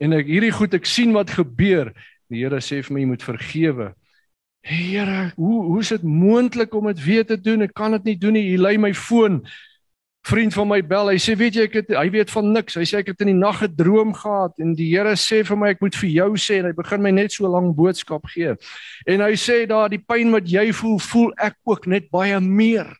[0.02, 1.92] En ek hierdie goed ek sien wat gebeur.
[2.32, 3.90] Die Here sê vir my jy moet vergewe.
[4.66, 7.62] Here, hoe hoe is dit moontlik om dit weer te doen?
[7.62, 8.48] Ek kan dit nie doen nie.
[8.50, 9.44] Hy lei my foon.
[10.26, 11.12] Vriend van my bel.
[11.12, 13.28] Hy sê, "Weet jy, ek het hy weet van niks." Hy sê ek het in
[13.28, 16.30] die nag 'n droom gehad en die Here sê vir my ek moet vir jou
[16.36, 18.56] sê en hy begin my net so lank boodskap gee.
[19.06, 22.96] En hy sê daar die pyn wat jy voel, voel ek ook net baie meer.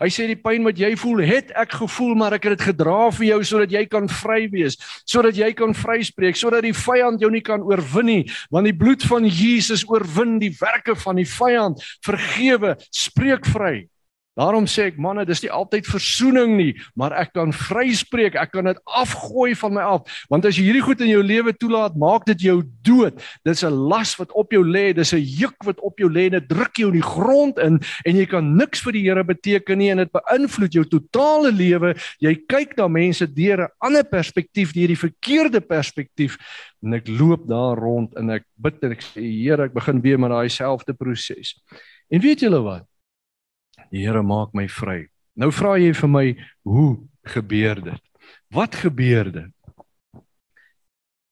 [0.00, 3.10] Hy sê die pyn wat jy voel, het ek gevoel, maar ek het dit gedra
[3.16, 7.30] vir jou sodat jy kan vry wees, sodat jy kan vryspreek, sodat die vyand jou
[7.32, 11.82] nie kan oorwin nie, want die bloed van Jesus oorwin die werke van die vyand.
[12.06, 13.88] Vergewe, spreek vry.
[14.40, 18.70] Daarom sê ek manne, dis nie altyd versoening nie, maar ek kan vryspreek, ek kan
[18.70, 20.22] dit afgooi van my af.
[20.32, 23.20] Want as jy hierdie goed in jou lewe toelaat, maak dit jou dood.
[23.44, 26.40] Dis 'n las wat op jou lê, dis 'n juk wat op jou lê en
[26.40, 29.78] dit druk jou in die grond in en jy kan niks vir die Here beteken
[29.78, 31.94] nie en dit beïnvloed jou totale lewe.
[32.20, 36.38] Jy kyk na mense deur 'n ander perspektief, deur die verkeerde perspektief
[36.82, 40.18] en ek loop daar rond en ek bid en ek sê Here, ek begin weer
[40.18, 41.60] met daai selfde proses.
[42.10, 42.89] En weet julle wat?
[43.90, 45.04] Die Here maak my vry.
[45.38, 46.24] Nou vra jy vir my,
[46.68, 46.90] hoe
[47.34, 48.02] gebeur dit?
[48.54, 49.52] Wat gebeur dit?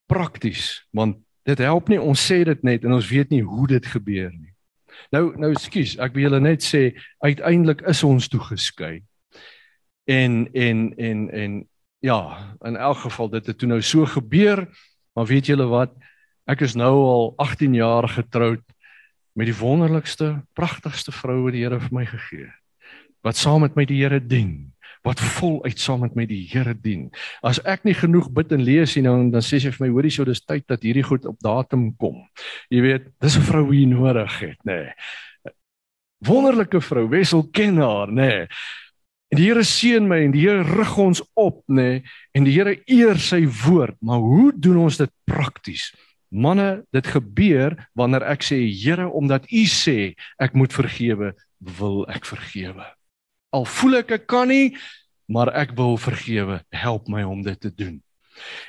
[0.09, 1.19] Prakties, want
[1.49, 4.53] dit help nie ons sê dit net en ons weet nie hoe dit gebeur nie.
[5.15, 6.91] Nou nou skus, ek wil julle net sê
[7.25, 9.03] uiteindelik is ons toegeskei.
[10.09, 11.59] En en en en
[12.05, 12.21] ja,
[12.67, 14.65] in elk geval dit het toe nou so gebeur,
[15.15, 15.95] maar weet julle wat?
[16.49, 18.65] Ek is nou al 18 jaar getroud
[19.39, 22.91] met die wonderlikste, pragtigste vrou wat die Here vir my gegee het.
[23.27, 24.73] Wat saam met my die Here dien,
[25.07, 27.09] wat voluit saam met my die Here dien.
[27.47, 30.11] As ek nie genoeg bid en lees nie, nou dan sê sy vir my, hoorie,
[30.15, 32.25] so dis tyd dat hierdie goed op datum kom.
[32.75, 34.91] Jy weet, dis 'n vrou wie nodig het, nê.
[34.91, 35.55] Nee.
[36.27, 38.27] Wonderlike vrou, Wessel ken haar, nê.
[38.27, 38.49] Nee.
[39.31, 42.03] En die Here seën my en die Here rig ons op, nê, nee,
[42.35, 43.97] en die Here eer sy woord.
[44.01, 45.93] Maar hoe doen ons dit prakties?
[46.29, 52.29] Manne, dit gebeur wanneer ek sê Here, omdat U sê ek moet vergewe, wil ek
[52.29, 52.85] vergewe.
[53.53, 54.77] Al voel ek ek kan nie,
[55.29, 56.61] maar ek wil vergewe.
[56.75, 57.99] Help my om dit te doen.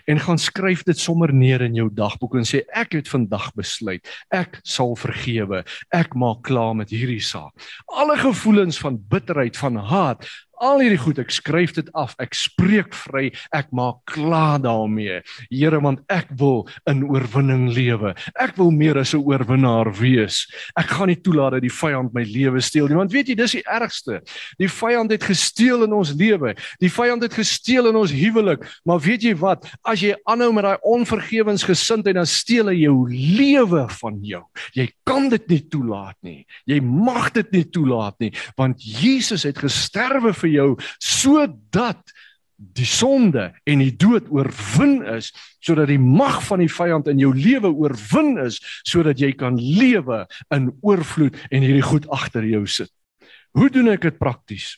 [0.10, 4.06] En gaan skryf dit sommer neer in jou dagboek en sê ek het vandag besluit
[4.34, 5.64] ek sal vergewe.
[5.94, 7.54] Ek maak klaar met hierdie saak.
[7.86, 10.26] Alle gevoelens van bitterheid, van haat,
[10.60, 12.16] al hierdie goed, ek skryf dit af.
[12.22, 13.30] Ek spreek vry.
[13.56, 15.22] Ek maak klaar daarmee.
[15.50, 18.14] Here, want ek wil in oorwinning lewe.
[18.36, 20.48] Ek wil meer as 'n oorwinnaar wees.
[20.78, 22.96] Ek gaan nie toelaat dat die vyand my lewe steel nie.
[22.96, 24.22] Want weet jy, dis die ergste.
[24.58, 26.56] Die vyand het gesteel in ons lewe.
[26.80, 28.66] Die vyand het gesteel in ons huwelik.
[28.86, 29.66] Maar weet jy wat?
[29.84, 34.44] As jy aanhou met daai onvergewensgesindheid, dan steel hy jou lewe van jou.
[34.74, 36.46] Jy kan dit nie toelaat nie.
[36.66, 42.18] Jy mag dit nie toelaat nie, want Jesus het gesterwe vir vir jou sodat
[42.60, 45.32] die sonde en die dood oorwin is
[45.64, 50.26] sodat die mag van die vyand in jou lewe oorwin is sodat jy kan lewe
[50.56, 52.92] in oorvloed en hierdie goed agter jou sit.
[53.56, 54.76] Hoe doen ek dit prakties?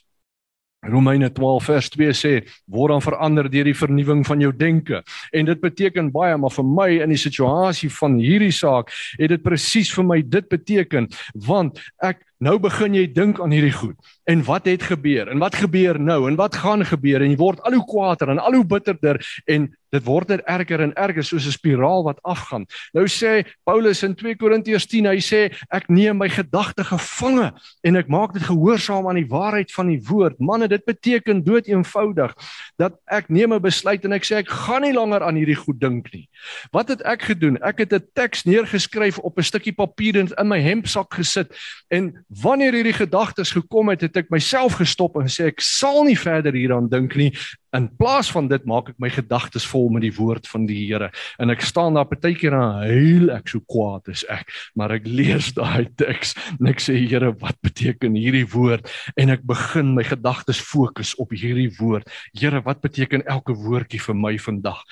[0.81, 2.31] Romeine 12 vers 2 sê
[2.65, 6.65] word dan verander deur die vernuwing van jou denke en dit beteken baie maar vir
[6.65, 11.09] my in die situasie van hierdie saak het dit presies vir my dit beteken
[11.45, 13.97] want ek Nou begin jy dink aan hierdie goed.
[14.25, 15.29] En wat het gebeur?
[15.29, 16.25] En wat gebeur nou?
[16.29, 17.21] En wat gaan gebeur?
[17.21, 20.81] En jy word al hoe kwaader en al hoe bitterder en dit word net erger
[20.85, 22.65] en erger soos 'n spiraal wat afgaan.
[22.93, 27.51] Nou sê Paulus in 2 Korintiërs 10, hy sê ek neem my gedagte gevange
[27.83, 30.39] en ek maak dit gehoorsaam aan die waarheid van die woord.
[30.39, 32.33] Manne, dit beteken dood eenvoudig
[32.77, 35.79] dat ek neem 'n besluit en ek sê ek gaan nie langer aan hierdie goed
[35.79, 36.29] dink nie.
[36.71, 37.57] Wat het ek gedoen?
[37.61, 41.51] Ek het 'n teks neergeskryf op 'n stukkie papier en in my hempsak gesit
[41.89, 46.15] en wanneer hierdie gedagtes gekom het, het ek myself gestop en gesê ek sal nie
[46.15, 47.31] verder hieraan dink nie.
[47.75, 51.11] In plaas van dit maak ek my gedagtes vol met die woord van die Here
[51.39, 55.51] en ek staan daar partykeer en huil ek so kwaad is ek, maar ek lees
[55.57, 58.87] daai teks en ek sê Here, wat beteken hierdie woord?
[59.19, 62.07] En ek begin my gedagtes fokus op hierdie woord.
[62.37, 64.83] Here, wat beteken elke woordjie vir my vandag?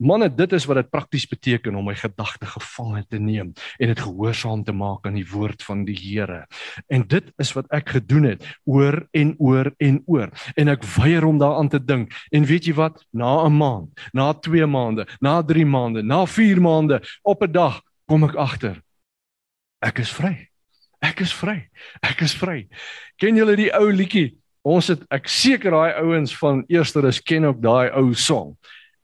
[0.00, 4.00] Manne, dit is wat dit prakties beteken om my gedagte gevange te neem en dit
[4.00, 6.46] gehoorsaam te maak aan die woord van die Here.
[6.88, 10.32] En dit is wat ek gedoen het oor en oor en oor.
[10.56, 12.16] En ek weier om daaraan te dink.
[12.32, 13.04] En weet jy wat?
[13.12, 17.82] Na 'n maand, na 2 maande, na 3 maande, na 4 maande, op 'n dag
[18.06, 18.80] kom ek agter.
[19.80, 20.48] Ek is vry.
[21.00, 21.68] Ek is vry.
[22.00, 22.68] Ek is vry.
[23.16, 24.36] Ken julle die ou liedjie?
[24.62, 28.56] Ons het ek seker daai ouens van eersteres ken ook daai ou song.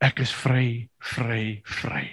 [0.04, 2.04] Ek is vry, vry, vry.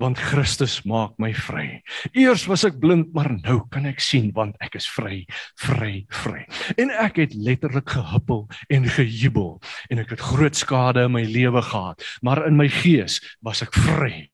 [0.00, 1.82] Want Christus maak my vry.
[2.16, 5.20] Eers was ek blind, maar nou kan ek sien want ek is vry,
[5.60, 6.46] vry, vry.
[6.80, 9.60] En ek het letterlik gehuppel en gejubel
[9.92, 13.76] en ek het groot skade in my lewe gehad, maar in my gees was ek
[13.76, 14.26] vry.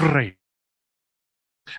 [0.00, 0.32] Vry.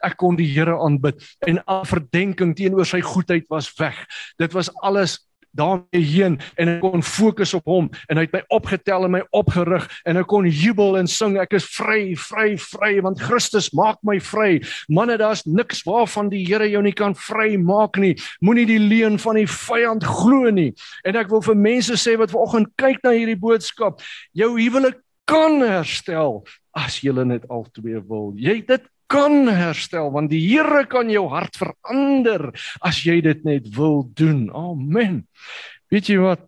[0.04, 3.97] Ek kon die Here aanbid en al verdenking teenoor sy goedheid was weg.
[4.39, 5.17] Dit was alles
[5.58, 9.24] daarmee heen en ek kon fokus op hom en hy het my opgetel en my
[9.36, 14.00] opgerig en ek kon jubel en sing ek is vry vry vry want Christus maak
[14.08, 14.62] my vry.
[14.88, 18.13] Manne daar's niks waarvan die Here jou nie kan vry maak nie.
[18.41, 20.72] Moenie die leuen van die vyand glo nie.
[21.04, 24.02] En ek wil vir mense sê wat vanoggend kyk na hierdie boodskap
[24.38, 26.46] jou huwelik kan herstel
[26.78, 28.32] as jy net albei wil.
[28.38, 32.52] Jy dit kan herstel want die Here kan jou hart verander
[32.86, 34.48] as jy dit net wil doen.
[34.52, 35.24] Amen.
[35.91, 36.43] Weet jy wat?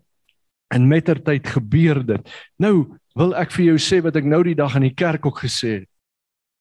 [0.75, 2.33] In mettertyd gebeur dit.
[2.61, 5.41] Nou wil ek vir jou sê wat ek nou die dag in die kerk ook
[5.43, 5.89] gesê het.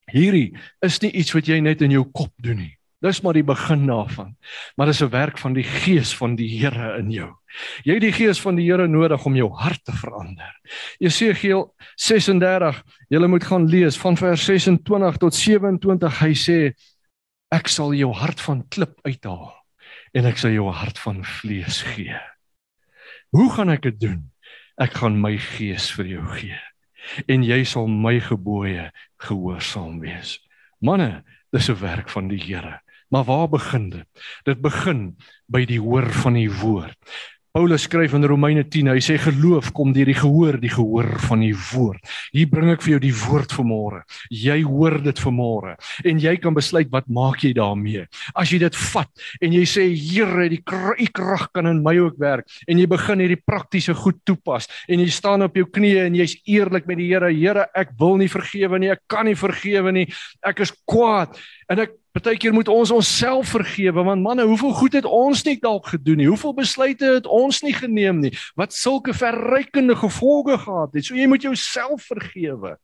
[0.08, 2.77] Hierdie is nie iets wat jy net in jou kop doen nie.
[3.04, 4.36] Dis maar die begin daarvan.
[4.76, 7.30] Maar dis 'n werk van die Gees van die Here in jou.
[7.84, 10.60] Jy het die Gees van die Here nodig om jou hart te verander.
[10.98, 16.20] Jesegiel 36, jy moet gaan lees van vers 26 tot 27.
[16.20, 16.74] Hy sê
[17.50, 19.54] ek sal jou hart van klip uithaal
[20.12, 22.18] en ek sal jou hart van vlees gee.
[23.30, 24.30] Hoe gaan ek dit doen?
[24.76, 26.58] Ek gaan my Gees vir jou gee
[27.26, 28.90] en jy sal my gebooie
[29.22, 30.38] gehoorsaam wees.
[30.80, 32.80] Manne, dis 'n werk van die Here.
[33.08, 34.06] Maar waar begin dit?
[34.44, 35.16] Dit begin
[35.46, 36.98] by die hoor van die woord.
[37.58, 41.40] Paulus skryf in Romeine 10, hy sê geloof kom deur die gehoor, die gehoor van
[41.42, 42.04] die woord.
[42.30, 44.02] Hier bring ek vir jou die woord vanmôre.
[44.30, 45.72] Jy hoor dit vanmôre
[46.06, 48.04] en jy kan besluit wat maak jy daarmee.
[48.36, 52.20] As jy dit vat en jy sê Here, die u krag kan in my ook
[52.20, 56.20] werk en jy begin hierdie praktiese goed toepas en jy staan op jou knieë en
[56.20, 59.96] jy's eerlik met die Here, Here, ek wil nie vergewe nie, ek kan nie vergewe
[59.96, 60.06] nie.
[60.44, 61.34] Ek is kwaad
[61.72, 65.90] en ek Partykeer moet ons onsself vergewe want manne, hoeveel goed het ons nie dalk
[65.92, 66.28] gedoen nie?
[66.30, 71.04] Hoeveel besluite het ons nie geneem nie wat sulke verrykende gevolge gehad het?
[71.04, 72.76] So jy moet jouself vergewe.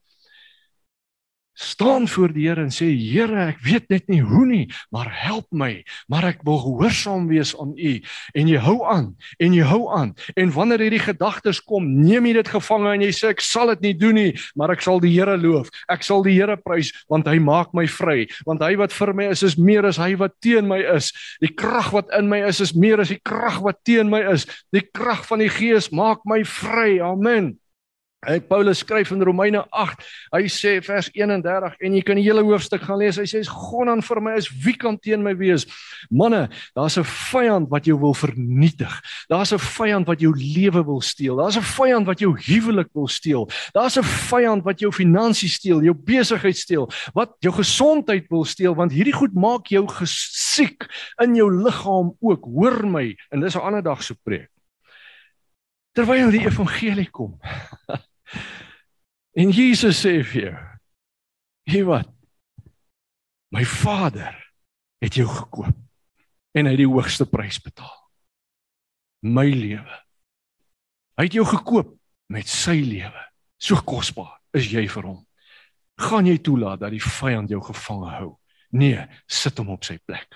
[1.54, 5.46] Staan voor die Here en sê Here, ek weet net nie hoe nie, maar help
[5.54, 7.94] my, maar ek wil gehoorsaam wees aan U.
[8.34, 10.14] En jy hou aan en jy hou aan.
[10.36, 13.88] En wanneer hierdie gedagtes kom, neem jy dit gevange en jy sê ek sal dit
[13.88, 15.70] nie doen nie, maar ek sal die Here loof.
[15.90, 19.30] Ek sal die Here prys want hy maak my vry, want hy wat vir my
[19.32, 21.12] is is meer as hy wat teen my is.
[21.42, 24.48] Die krag wat in my is is meer as die krag wat teen my is.
[24.74, 26.98] Die krag van die Gees maak my vry.
[27.04, 27.54] Amen.
[28.24, 30.00] Hy Paulus skryf in Romeine 8.
[30.32, 33.18] Hy sê vers 31 en jy kan die hele hoofstuk gaan lees.
[33.20, 35.66] Hy sê God aan vir my is wie kan teen my wees?
[36.10, 38.92] Manne, daar's 'n vyand wat jou wil vernietig.
[39.28, 41.36] Daar's 'n vyand wat jou lewe wil steel.
[41.36, 43.48] Daar's 'n vyand wat jou huwelik wil steel.
[43.72, 48.74] Daar's 'n vyand wat jou finansies steel, jou besigheid steel, wat jou gesondheid wil steel
[48.74, 50.86] want hierdie goed maak jou siek
[51.20, 52.44] in jou liggaam ook.
[52.44, 54.48] Hoor my, en dis 'n ander dag se preek.
[55.92, 57.38] Terwyl die evangelie kom.
[59.34, 60.56] En Jesus sê vir jou:
[61.66, 62.08] "Hier wat?
[63.50, 64.34] My Vader
[64.98, 65.76] het jou gekoop
[66.54, 67.94] en hy het die hoogste prys betaal.
[69.26, 70.00] My lewe.
[71.18, 71.94] Hy het jou gekoop
[72.34, 73.22] met sy lewe.
[73.58, 75.20] So kosbaar is jy vir hom.
[76.00, 78.30] Gaan jy toelaat dat die vyand jou gevange hou?
[78.74, 80.34] Nee, sit hom op sy plek.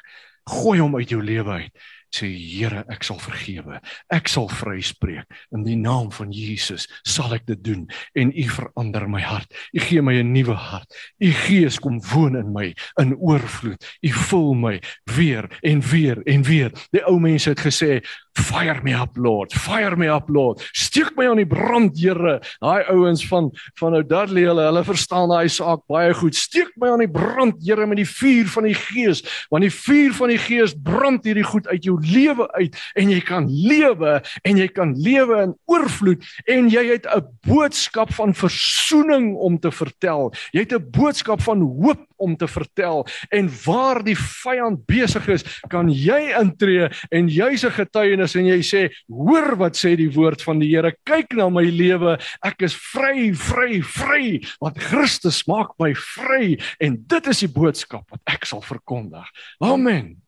[0.49, 3.80] Gooi hom uit jou lewe uit sê Here, ek sal vergewe.
[4.12, 6.86] Ek sal vryspreek in die naam van Jesus.
[7.06, 7.86] Sal ek dit doen
[8.18, 9.52] en U verander my hart.
[9.74, 10.88] U gee my 'n nuwe hart.
[11.20, 13.84] U Gees kom woon in my in oorvloed.
[14.02, 14.80] U vul my
[15.16, 16.72] weer en weer en weer.
[16.92, 18.02] Die ou mense het gesê,
[18.39, 19.53] "Fire me up, Lord.
[19.53, 20.62] Fire me up, Lord.
[20.72, 25.28] Steek my aan die brand, Here." Daai ouens van van ou Dudley, hulle hulle verstaan
[25.28, 26.34] daai saak baie goed.
[26.34, 30.14] Steek my aan die brand, Here, met die vuur van die Gees, want die vuur
[30.14, 34.61] van die Gees brand hierdie goed uit jou lewe uit en jy kan lewe en
[34.61, 40.32] jy kan lewe in oorvloed en jy het 'n boodskap van verzoening om te vertel.
[40.53, 45.44] Jy het 'n boodskap van hoop om te vertel en waar die vyand besig is,
[45.72, 50.42] kan jy intree en jy's 'n getuienis en jy sê, "Hoor wat sê die woord
[50.42, 50.92] van die Here.
[51.04, 52.18] Kyk na my lewe.
[52.42, 58.10] Ek is vry, vry, vry, want Christus maak my vry." En dit is die boodskap
[58.10, 59.26] wat ek sal verkondig.
[59.60, 60.22] Amen.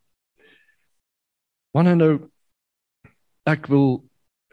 [1.72, 2.30] Wanneer nou
[3.46, 4.04] ek wil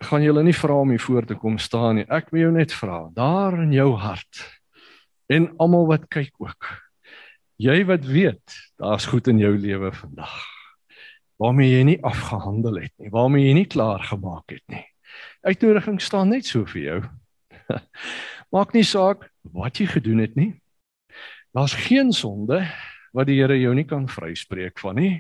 [0.06, 2.06] gaan julle nie vra om hier voor te kom staan nie.
[2.10, 4.44] Ek wil jou net vra, daar in jou hart
[5.34, 6.87] en almal wat kyk ook.
[7.58, 10.36] Jy wat weet, daar's goed in jou lewe vandag.
[11.42, 14.84] Waarmee jy nie afgehandel het nie, waarmee jy nie klaar gemaak het nie.
[15.42, 17.00] Uitnodiging staan net so vir jou.
[18.54, 19.26] Maak nie saak
[19.58, 20.52] wat jy gedoen het nie.
[21.58, 22.62] Daar's geen sonde
[23.18, 25.16] wat die Here jou nie kan vryspreek van nie.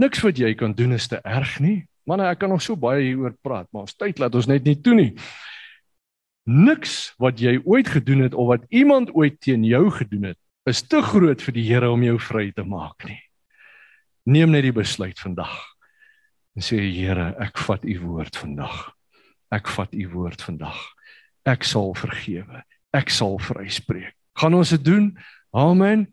[0.00, 1.82] Niks wat jy kan doen is te erg nie.
[2.08, 4.78] Manne, ek kan nog so baie hieroor praat, maar ons tyd laat ons net nie
[4.80, 5.10] toe nie.
[6.48, 10.82] Niks wat jy ooit gedoen het of wat iemand ooit teen jou gedoen het, is
[10.84, 13.20] te groot vir die Here om jou vry te maak nie.
[14.28, 15.56] Neem net die besluit vandag
[16.58, 18.78] en sê Here, ek vat u woord vandag.
[19.54, 20.78] Ek vat u woord vandag.
[21.46, 22.64] Ek sal vergewe.
[22.96, 24.16] Ek sal vryspreek.
[24.38, 25.12] Gaan ons dit doen?
[25.54, 26.08] Amen.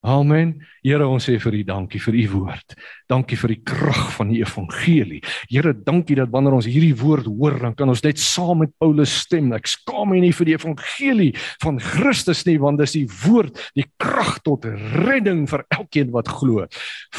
[0.00, 0.54] Amen.
[0.80, 2.72] Here, ons sê vir U dankie vir U woord.
[3.10, 5.18] Dankie vir die krag van die evangelie.
[5.50, 9.12] Here, dankie dat wanneer ons hierdie woord hoor, dan kan ons net saam met Paulus
[9.26, 9.50] stem.
[9.52, 13.84] Ek skaam my nie vir die evangelie van Christus nie, want dis die woord, die
[14.00, 14.64] krag tot
[15.04, 16.64] redding vir elkeen wat glo.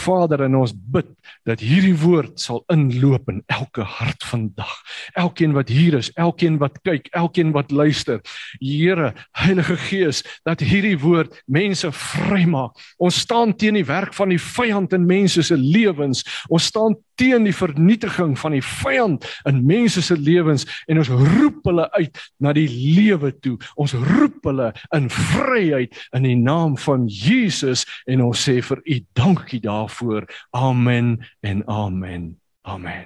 [0.01, 1.13] Vader, en ons bid
[1.45, 4.73] dat hierdie woord sal inloop in elke hart vandag.
[5.21, 8.25] Elkeen wat hier is, elkeen wat kyk, elkeen wat luister.
[8.57, 14.39] Here, Heilige Gees, dat hierdie woord mense vrymaak Ons staan teen die werk van die
[14.41, 16.23] vyand in mense se lewens.
[16.49, 21.65] Ons staan teen die vernietiging van die vyand in mense se lewens en ons roep
[21.69, 23.57] hulle uit na die lewe toe.
[23.75, 29.01] Ons roep hulle in vryheid in die naam van Jesus en ons sê vir u
[29.17, 30.29] dankie daarvoor.
[30.57, 32.35] Amen en amen.
[32.61, 33.05] Amen.